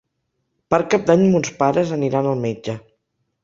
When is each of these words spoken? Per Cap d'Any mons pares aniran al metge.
Per 0.75 0.79
Cap 0.93 1.05
d'Any 1.11 1.21
mons 1.35 1.53
pares 1.61 1.95
aniran 2.01 2.31
al 2.33 2.45
metge. 2.49 2.79